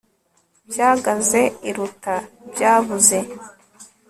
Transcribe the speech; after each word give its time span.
byagaze 0.69 1.41
iruta 1.69 2.15
byabuze 2.51 3.17